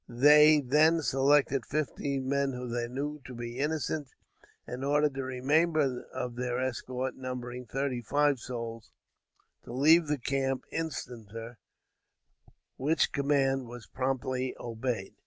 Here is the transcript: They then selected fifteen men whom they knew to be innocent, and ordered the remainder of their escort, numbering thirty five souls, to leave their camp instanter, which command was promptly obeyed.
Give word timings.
They 0.09 0.61
then 0.61 1.03
selected 1.03 1.63
fifteen 1.63 2.27
men 2.27 2.53
whom 2.53 2.71
they 2.71 2.87
knew 2.87 3.19
to 3.23 3.35
be 3.35 3.59
innocent, 3.59 4.07
and 4.65 4.83
ordered 4.83 5.13
the 5.13 5.21
remainder 5.23 6.07
of 6.11 6.37
their 6.37 6.59
escort, 6.59 7.15
numbering 7.15 7.67
thirty 7.67 8.01
five 8.01 8.39
souls, 8.39 8.91
to 9.63 9.71
leave 9.71 10.07
their 10.07 10.17
camp 10.17 10.63
instanter, 10.71 11.59
which 12.77 13.11
command 13.11 13.67
was 13.67 13.85
promptly 13.85 14.55
obeyed. 14.59 15.13